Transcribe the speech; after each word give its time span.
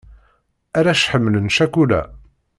Arrac 0.77 1.03
ḥemmlen 1.11 1.47
ccakula. 1.53 2.01